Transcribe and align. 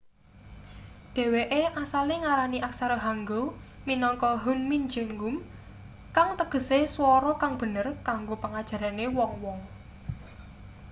dheweke 1.15 1.61
asale 1.81 2.15
ngarani 2.23 2.59
aksara 2.67 2.97
hangeul 3.05 3.47
minangka 3.87 4.29
hunmin 4.43 4.83
jeongum 4.93 5.35
kang 6.15 6.29
tegese 6.39 6.79
swara 6.93 7.31
kang 7.41 7.53
bener 7.61 7.87
kanggo 8.07 8.35
pengajarane 8.43 9.05
wong-wong 9.17 9.59